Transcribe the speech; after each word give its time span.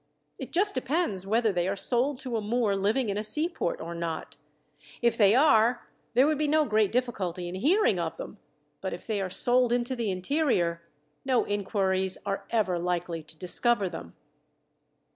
It 0.39 0.51
just 0.51 0.73
depends 0.73 1.27
whether 1.27 1.53
they 1.53 1.67
are 1.67 1.75
sold 1.75 2.17
to 2.21 2.35
a 2.35 2.41
Moor 2.41 2.75
living 2.75 3.09
in 3.09 3.19
a 3.19 3.23
seaport 3.23 3.79
or 3.79 3.93
not. 3.93 4.35
If 4.99 5.15
they 5.15 5.35
are, 5.35 5.85
there 6.15 6.25
would 6.25 6.39
be 6.39 6.47
no 6.47 6.65
great 6.65 6.91
difficulty 6.91 7.47
in 7.47 7.53
hearing 7.53 7.99
of 7.99 8.17
them, 8.17 8.39
but 8.81 8.93
if 8.93 9.05
they 9.05 9.21
are 9.21 9.29
sold 9.29 9.71
into 9.71 9.95
the 9.95 10.09
interior, 10.09 10.81
no 11.23 11.45
inquiries 11.45 12.17
are 12.25 12.45
ever 12.49 12.79
likely 12.79 13.21
to 13.21 13.37
discover 13.37 13.89
them." 13.89 14.15